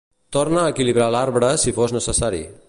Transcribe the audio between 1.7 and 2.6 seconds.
fos necessari.